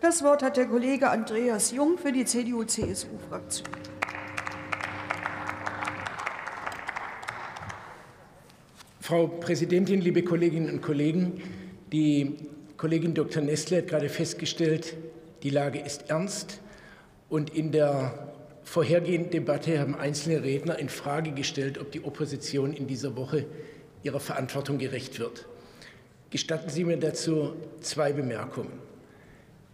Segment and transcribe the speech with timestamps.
[0.00, 3.68] Das Wort hat der Kollege Andreas Jung für die CDU-CSU-Fraktion.
[8.98, 11.42] Frau Präsidentin, liebe Kolleginnen und Kollegen!
[11.92, 12.34] Die
[12.78, 13.42] Kollegin Dr.
[13.42, 14.96] Nestle hat gerade festgestellt,
[15.42, 16.62] die Lage ist ernst.
[17.28, 18.32] Und in der
[18.62, 23.44] vorhergehenden Debatte haben einzelne Redner in Frage gestellt, ob die Opposition in dieser Woche
[24.02, 25.46] ihrer Verantwortung gerecht wird.
[26.30, 28.89] Gestatten Sie mir dazu zwei Bemerkungen.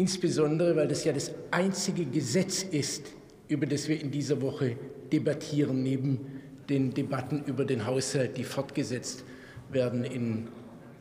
[0.00, 3.04] Insbesondere, weil das ja das einzige Gesetz ist,
[3.48, 4.78] über das wir in dieser Woche
[5.12, 9.24] debattieren, neben den Debatten über den Haushalt, die fortgesetzt
[9.68, 10.48] werden in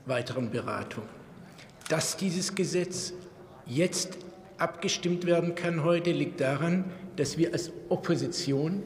[0.06, 1.08] weiteren Beratungen.
[1.88, 3.14] Dass dieses Gesetz
[3.66, 4.18] jetzt
[4.58, 6.84] abgestimmt werden kann heute, liegt daran,
[7.16, 8.84] dass wir als Opposition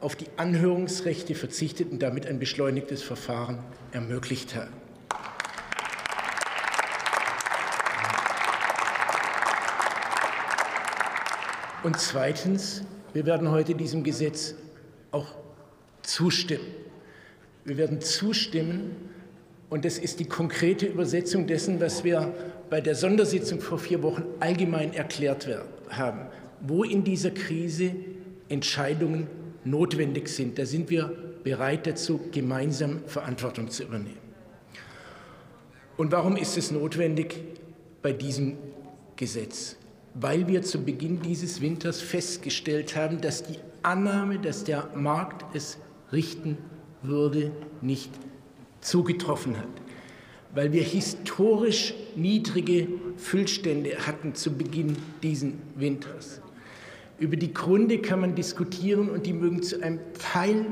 [0.00, 3.60] auf die Anhörungsrechte verzichtet und damit ein beschleunigtes Verfahren
[3.92, 4.81] ermöglicht haben.
[11.82, 14.54] Und zweitens, wir werden heute diesem Gesetz
[15.10, 15.26] auch
[16.02, 16.66] zustimmen.
[17.64, 18.96] Wir werden zustimmen,
[19.68, 22.32] und das ist die konkrete Übersetzung dessen, was wir
[22.70, 25.48] bei der Sondersitzung vor vier Wochen allgemein erklärt
[25.88, 26.26] haben,
[26.60, 27.94] wo in dieser Krise
[28.48, 29.26] Entscheidungen
[29.64, 30.58] notwendig sind.
[30.58, 31.10] Da sind wir
[31.42, 34.18] bereit dazu, gemeinsam Verantwortung zu übernehmen.
[35.96, 37.40] Und warum ist es notwendig
[38.02, 38.56] bei diesem
[39.16, 39.76] Gesetz?
[40.14, 45.78] Weil wir zu Beginn dieses Winters festgestellt haben, dass die Annahme, dass der Markt es
[46.12, 46.58] richten
[47.02, 48.10] würde, nicht
[48.80, 49.68] zugetroffen hat.
[50.54, 56.42] Weil wir historisch niedrige Füllstände hatten zu Beginn dieses Winters.
[57.18, 60.66] Über die Gründe kann man diskutieren und die mögen zu einem Teil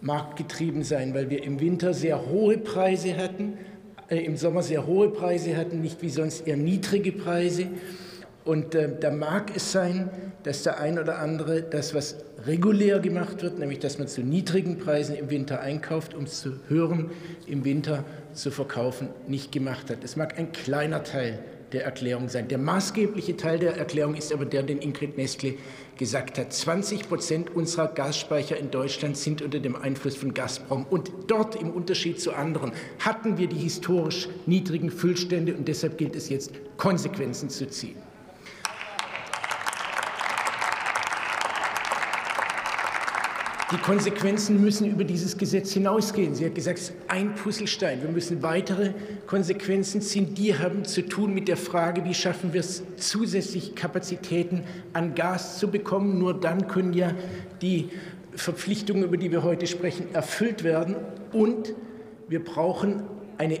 [0.00, 3.58] marktgetrieben sein, weil wir im Winter sehr hohe Preise hatten,
[4.08, 7.68] äh, im Sommer sehr hohe Preise hatten, nicht wie sonst eher niedrige Preise.
[8.44, 10.10] Und äh, da mag es sein,
[10.42, 14.78] dass der ein oder andere das, was regulär gemacht wird, nämlich dass man zu niedrigen
[14.78, 17.10] Preisen im Winter einkauft, um es zu hören
[17.46, 20.04] im Winter zu verkaufen, nicht gemacht hat.
[20.04, 21.38] Es mag ein kleiner Teil
[21.72, 22.46] der Erklärung sein.
[22.48, 25.54] Der maßgebliche Teil der Erklärung ist aber der, den Ingrid Nestle
[25.98, 26.52] gesagt hat.
[26.52, 30.86] 20 Prozent unserer Gasspeicher in Deutschland sind unter dem Einfluss von Gazprom.
[30.88, 35.54] Und dort, im Unterschied zu anderen, hatten wir die historisch niedrigen Füllstände.
[35.54, 37.96] Und deshalb gilt es jetzt, Konsequenzen zu ziehen.
[43.74, 46.36] Die Konsequenzen müssen über dieses Gesetz hinausgehen.
[46.36, 48.00] Sie hat gesagt, es ist ein Puzzlestein.
[48.02, 48.92] Wir müssen weitere
[49.26, 50.32] Konsequenzen ziehen.
[50.32, 54.62] Die haben zu tun mit der Frage, wie schaffen wir es, zusätzlich Kapazitäten
[54.92, 56.20] an Gas zu bekommen.
[56.20, 57.10] Nur dann können ja
[57.62, 57.88] die
[58.36, 60.94] Verpflichtungen, über die wir heute sprechen, erfüllt werden.
[61.32, 61.74] Und
[62.28, 63.02] wir brauchen
[63.38, 63.58] eine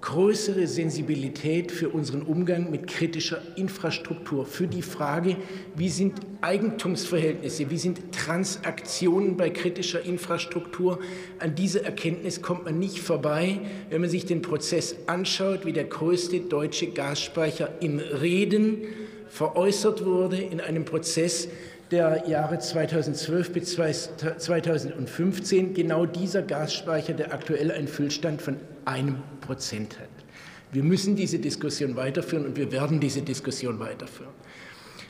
[0.00, 5.36] größere Sensibilität für unseren Umgang mit kritischer Infrastruktur, für die Frage,
[5.76, 11.00] wie sind Eigentumsverhältnisse, wie sind Transaktionen bei kritischer Infrastruktur.
[11.38, 15.84] An diese Erkenntnis kommt man nicht vorbei, wenn man sich den Prozess anschaut, wie der
[15.84, 18.78] größte deutsche Gasspeicher in Reden
[19.28, 21.48] veräußert wurde in einem Prozess,
[21.90, 29.98] der Jahre 2012 bis 2015 genau dieser Gasspeicher, der aktuell einen Füllstand von einem Prozent
[29.98, 30.08] hat.
[30.72, 34.30] Wir müssen diese Diskussion weiterführen und wir werden diese Diskussion weiterführen.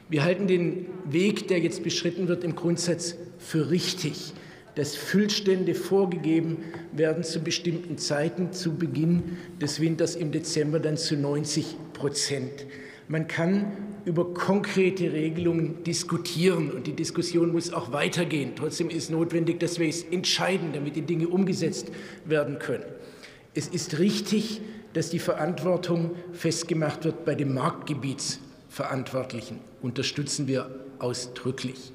[0.08, 4.32] Wir halten den Weg, der jetzt beschritten wird, im Grundsatz für richtig,
[4.74, 6.58] dass Füllstände vorgegeben
[6.92, 12.66] werden zu bestimmten Zeiten, zu Beginn des Winters im Dezember dann zu 90 Prozent.
[13.08, 13.72] Man kann
[14.04, 16.70] über konkrete Regelungen diskutieren.
[16.70, 18.52] Und die Diskussion muss auch weitergehen.
[18.56, 21.90] Trotzdem ist es notwendig, dass wir es entscheiden, damit die Dinge umgesetzt
[22.24, 22.84] werden können.
[23.54, 24.60] Es ist richtig,
[24.92, 29.58] dass die Verantwortung festgemacht wird bei dem Marktgebietsverantwortlichen.
[29.82, 31.92] Unterstützen wir ausdrücklich.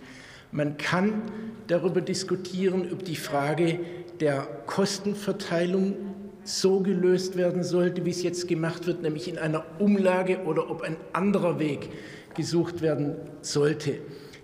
[0.51, 1.21] Man kann
[1.67, 3.79] darüber diskutieren, ob die Frage
[4.19, 6.14] der Kostenverteilung
[6.45, 10.81] so gelöst werden sollte, wie es jetzt gemacht wird, nämlich in einer Umlage oder ob
[10.81, 11.89] ein anderer Weg
[12.35, 13.99] gesucht werden sollte.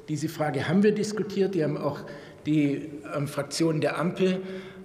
[0.10, 1.56] Diese Frage haben wir diskutiert.
[1.56, 2.00] Die haben auch
[2.46, 4.42] die ähm, Fraktionen der Ampel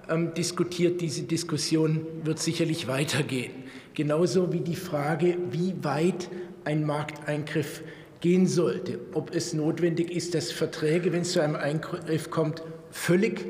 [0.09, 1.01] ähm, diskutiert.
[1.01, 3.53] Diese Diskussion wird sicherlich weitergehen.
[3.95, 6.29] Genauso wie die Frage, wie weit
[6.65, 7.83] ein Markteingriff
[8.21, 8.99] gehen sollte.
[9.15, 13.47] Ob es notwendig ist, dass Verträge, wenn es zu einem Eingriff kommt, völlig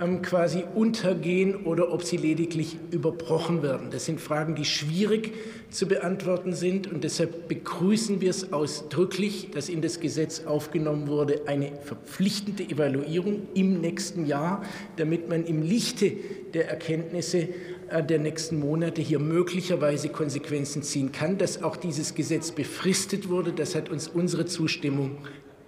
[0.00, 3.90] ähm, quasi untergehen oder ob sie lediglich überbrochen werden.
[3.90, 5.32] Das sind Fragen, die schwierig
[5.70, 11.42] zu beantworten sind und deshalb begrüßen wir es ausdrücklich, dass in das Gesetz aufgenommen wurde
[11.46, 14.62] eine verpflichtende Evaluierung im nächsten Jahr,
[14.96, 16.12] damit man im Lichte
[16.54, 17.48] der Erkenntnisse
[17.90, 21.38] äh, der nächsten Monate hier möglicherweise Konsequenzen ziehen kann.
[21.38, 25.18] Dass auch dieses Gesetz befristet wurde, das hat uns unsere Zustimmung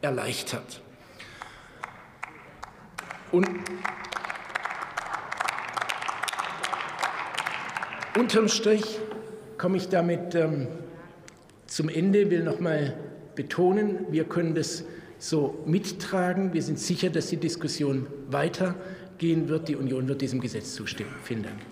[0.01, 0.83] erleichtert.
[3.31, 3.49] Und
[8.17, 8.99] unterm Strich
[9.59, 10.69] komme ich damit ähm,
[11.67, 12.95] zum Ende, will noch mal
[13.35, 14.85] betonen, wir können das
[15.19, 16.53] so mittragen.
[16.53, 19.69] Wir sind sicher, dass die Diskussion weitergehen wird.
[19.69, 21.15] Die Union wird diesem Gesetz zustimmen.
[21.23, 21.72] Vielen Dank.